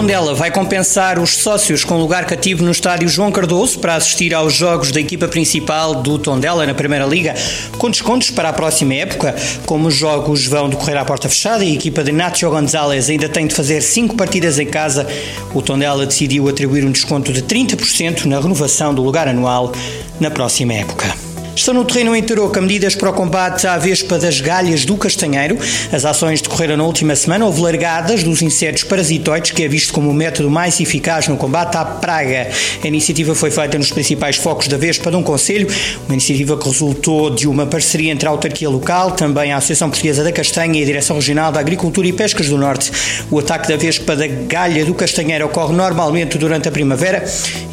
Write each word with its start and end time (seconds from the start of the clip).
Tondela 0.00 0.34
vai 0.34 0.50
compensar 0.50 1.18
os 1.18 1.36
sócios 1.36 1.84
com 1.84 1.98
lugar 1.98 2.24
cativo 2.24 2.64
no 2.64 2.70
estádio 2.70 3.06
João 3.06 3.30
Cardoso 3.30 3.78
para 3.80 3.96
assistir 3.96 4.32
aos 4.32 4.54
jogos 4.54 4.90
da 4.90 4.98
equipa 4.98 5.28
principal 5.28 5.94
do 5.94 6.18
Tondela 6.18 6.64
na 6.64 6.72
Primeira 6.72 7.04
Liga, 7.04 7.34
com 7.76 7.90
descontos 7.90 8.30
para 8.30 8.48
a 8.48 8.52
próxima 8.54 8.94
época. 8.94 9.36
Como 9.66 9.88
os 9.88 9.94
jogos 9.94 10.46
vão 10.46 10.70
decorrer 10.70 10.96
à 10.96 11.04
porta 11.04 11.28
fechada 11.28 11.62
e 11.62 11.72
a 11.72 11.74
equipa 11.74 12.02
de 12.02 12.12
Nacho 12.12 12.48
Gonzalez 12.48 13.10
ainda 13.10 13.28
tem 13.28 13.46
de 13.46 13.54
fazer 13.54 13.82
cinco 13.82 14.16
partidas 14.16 14.58
em 14.58 14.66
casa, 14.66 15.06
o 15.52 15.60
Tondela 15.60 16.06
decidiu 16.06 16.48
atribuir 16.48 16.82
um 16.86 16.90
desconto 16.90 17.30
de 17.30 17.42
30% 17.42 18.24
na 18.24 18.40
renovação 18.40 18.94
do 18.94 19.02
lugar 19.02 19.28
anual 19.28 19.70
na 20.18 20.30
próxima 20.30 20.72
época. 20.72 21.29
Estão 21.60 21.74
no 21.74 21.84
terreno 21.84 22.16
em 22.16 22.22
Tarouca 22.22 22.58
medidas 22.58 22.94
para 22.94 23.10
o 23.10 23.12
combate 23.12 23.66
à 23.66 23.76
vespa 23.76 24.18
das 24.18 24.40
galhas 24.40 24.86
do 24.86 24.96
castanheiro. 24.96 25.58
As 25.92 26.06
ações 26.06 26.40
decorreram 26.40 26.74
na 26.74 26.84
última 26.84 27.14
semana. 27.14 27.44
Houve 27.44 27.60
largadas 27.60 28.22
dos 28.24 28.40
insetos 28.40 28.82
parasitoides, 28.82 29.50
que 29.50 29.62
é 29.62 29.68
visto 29.68 29.92
como 29.92 30.08
o 30.08 30.14
método 30.14 30.50
mais 30.50 30.80
eficaz 30.80 31.28
no 31.28 31.36
combate 31.36 31.76
à 31.76 31.84
praga. 31.84 32.48
A 32.82 32.86
iniciativa 32.88 33.34
foi 33.34 33.50
feita 33.50 33.76
nos 33.76 33.90
principais 33.90 34.36
focos 34.36 34.68
da 34.68 34.78
vespa 34.78 35.10
de 35.10 35.18
um 35.18 35.22
conselho, 35.22 35.68
uma 36.06 36.14
iniciativa 36.14 36.56
que 36.56 36.64
resultou 36.64 37.28
de 37.28 37.46
uma 37.46 37.66
parceria 37.66 38.10
entre 38.10 38.26
a 38.26 38.30
autarquia 38.30 38.70
local, 38.70 39.10
também 39.10 39.52
a 39.52 39.58
Associação 39.58 39.90
Portuguesa 39.90 40.24
da 40.24 40.32
Castanha 40.32 40.80
e 40.80 40.82
a 40.82 40.86
Direção 40.86 41.16
Regional 41.16 41.52
da 41.52 41.60
Agricultura 41.60 42.08
e 42.08 42.12
Pescas 42.14 42.48
do 42.48 42.56
Norte. 42.56 42.90
O 43.30 43.38
ataque 43.38 43.68
da 43.68 43.76
vespa 43.76 44.16
da 44.16 44.26
galha 44.26 44.82
do 44.86 44.94
castanheiro 44.94 45.44
ocorre 45.44 45.74
normalmente 45.74 46.38
durante 46.38 46.68
a 46.68 46.72
primavera 46.72 47.22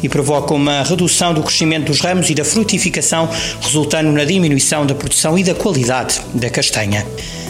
e 0.02 0.10
provoca 0.10 0.52
uma 0.52 0.82
redução 0.82 1.32
do 1.32 1.42
crescimento 1.42 1.86
dos 1.86 2.00
ramos 2.00 2.28
e 2.28 2.34
da 2.34 2.44
frutificação, 2.44 3.30
resultando 3.62 3.77
na 4.12 4.24
diminuição 4.24 4.84
da 4.84 4.94
produção 4.94 5.38
e 5.38 5.44
da 5.44 5.54
qualidade 5.54 6.20
da 6.34 6.50
castanha. 6.50 7.06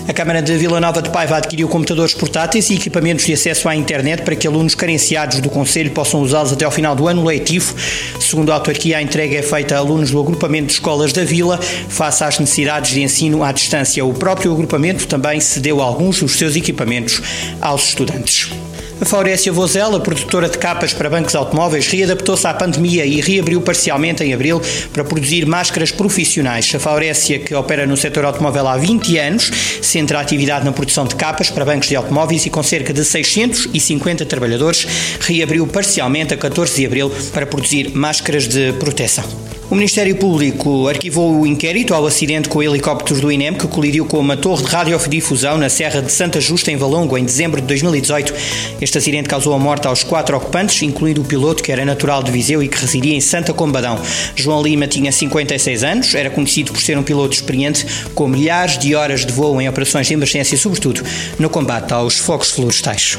A 0.08 0.12
Câmara 0.14 0.40
de 0.40 0.56
Vila 0.56 0.80
Nova 0.80 1.02
de 1.02 1.10
Paiva 1.10 1.36
adquiriu 1.36 1.68
computadores 1.68 2.14
portáteis 2.14 2.70
e 2.70 2.74
equipamentos 2.74 3.26
de 3.26 3.34
acesso 3.34 3.68
à 3.68 3.76
internet 3.76 4.22
para 4.22 4.34
que 4.34 4.46
alunos 4.46 4.74
carenciados 4.74 5.38
do 5.40 5.50
Conselho 5.50 5.90
possam 5.90 6.22
usá-los 6.22 6.50
até 6.50 6.64
ao 6.64 6.70
final 6.70 6.96
do 6.96 7.06
ano 7.06 7.24
letivo. 7.24 7.74
Segundo 8.18 8.50
a 8.50 8.54
autarquia, 8.54 8.96
a 8.96 9.02
entrega 9.02 9.36
é 9.36 9.42
feita 9.42 9.74
a 9.74 9.78
alunos 9.78 10.10
do 10.10 10.18
agrupamento 10.18 10.68
de 10.68 10.72
escolas 10.72 11.12
da 11.12 11.24
Vila, 11.24 11.58
face 11.58 12.24
às 12.24 12.38
necessidades 12.38 12.92
de 12.92 13.02
ensino 13.02 13.44
à 13.44 13.52
distância. 13.52 14.02
O 14.02 14.14
próprio 14.14 14.50
agrupamento 14.50 15.06
também 15.06 15.40
cedeu 15.40 15.82
alguns 15.82 16.20
dos 16.20 16.38
seus 16.38 16.56
equipamentos 16.56 17.20
aos 17.60 17.88
estudantes. 17.88 18.50
A 19.00 19.04
Faurécia 19.04 19.52
Vozela, 19.52 20.00
produtora 20.00 20.48
de 20.48 20.58
capas 20.58 20.92
para 20.92 21.08
bancos 21.08 21.36
automóveis, 21.36 21.86
readaptou-se 21.86 22.44
à 22.48 22.52
pandemia 22.52 23.06
e 23.06 23.20
reabriu 23.20 23.60
parcialmente 23.60 24.24
em 24.24 24.34
abril 24.34 24.60
para 24.92 25.04
produzir 25.04 25.46
máscaras 25.46 25.92
profissionais. 25.92 26.74
A 26.74 26.80
Faurécia, 26.80 27.38
que 27.38 27.54
opera 27.54 27.86
no 27.86 27.96
setor 27.96 28.24
automóvel 28.24 28.66
há 28.66 28.76
20 28.76 29.16
anos, 29.18 29.52
centra 29.80 30.18
a 30.18 30.20
atividade 30.20 30.64
na 30.64 30.72
produção 30.72 31.04
de 31.04 31.14
capas 31.14 31.48
para 31.48 31.64
bancos 31.64 31.88
de 31.88 31.94
automóveis 31.94 32.44
e 32.44 32.50
com 32.50 32.62
cerca 32.62 32.92
de 32.92 33.04
650 33.04 34.26
trabalhadores, 34.26 34.84
reabriu 35.20 35.64
parcialmente 35.68 36.34
a 36.34 36.36
14 36.36 36.74
de 36.74 36.86
abril 36.86 37.12
para 37.32 37.46
produzir 37.46 37.92
máscaras 37.94 38.48
de 38.48 38.72
proteção. 38.74 39.24
O 39.70 39.74
Ministério 39.74 40.16
Público 40.16 40.88
arquivou 40.88 41.40
o 41.40 41.46
inquérito 41.46 41.92
ao 41.92 42.06
acidente 42.06 42.48
com 42.48 42.62
helicópteros 42.62 43.20
do 43.20 43.30
INEM 43.30 43.52
que 43.52 43.68
colidiu 43.68 44.06
com 44.06 44.18
uma 44.18 44.34
torre 44.34 44.64
de 44.64 44.70
radiodifusão 44.70 45.58
na 45.58 45.68
Serra 45.68 46.00
de 46.00 46.10
Santa 46.10 46.40
Justa, 46.40 46.72
em 46.72 46.76
Valongo, 46.76 47.18
em 47.18 47.24
dezembro 47.24 47.60
de 47.60 47.66
2018. 47.66 48.32
Este 48.80 48.96
acidente 48.96 49.28
causou 49.28 49.52
a 49.52 49.58
morte 49.58 49.86
aos 49.86 50.02
quatro 50.02 50.38
ocupantes, 50.38 50.80
incluindo 50.80 51.20
o 51.20 51.24
piloto, 51.24 51.62
que 51.62 51.70
era 51.70 51.84
natural 51.84 52.22
de 52.22 52.30
Viseu 52.30 52.62
e 52.62 52.68
que 52.68 52.78
residia 52.78 53.14
em 53.14 53.20
Santa 53.20 53.52
Combadão. 53.52 54.00
João 54.34 54.62
Lima 54.62 54.86
tinha 54.86 55.12
56 55.12 55.84
anos, 55.84 56.14
era 56.14 56.30
conhecido 56.30 56.72
por 56.72 56.80
ser 56.80 56.96
um 56.96 57.02
piloto 57.02 57.34
experiente, 57.34 57.84
com 58.14 58.26
milhares 58.26 58.78
de 58.78 58.94
horas 58.94 59.26
de 59.26 59.32
voo 59.32 59.60
em 59.60 59.68
operações 59.68 60.06
de 60.06 60.14
emergência, 60.14 60.56
sobretudo 60.56 61.02
no 61.38 61.50
combate 61.50 61.92
aos 61.92 62.16
focos 62.16 62.50
florestais. 62.50 63.18